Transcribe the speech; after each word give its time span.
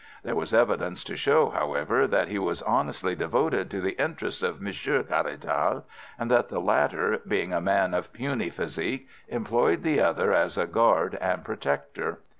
There 0.23 0.33
was 0.35 0.51
evidence 0.51 1.03
to 1.03 1.15
show, 1.15 1.51
however, 1.51 2.07
that 2.07 2.27
he 2.27 2.39
was 2.39 2.63
honestly 2.63 3.13
devoted 3.13 3.69
to 3.69 3.81
the 3.81 3.95
interests 4.03 4.41
of 4.41 4.59
Monsieur 4.59 5.03
Caratal, 5.03 5.83
and 6.17 6.31
that 6.31 6.49
the 6.49 6.59
latter, 6.59 7.21
being 7.27 7.53
a 7.53 7.61
man 7.61 7.93
of 7.93 8.11
puny 8.11 8.49
physique, 8.49 9.07
employed 9.27 9.83
the 9.83 9.99
other 10.01 10.33
as 10.33 10.57
a 10.57 10.65
guard 10.65 11.19
and 11.21 11.45
protector. 11.45 12.17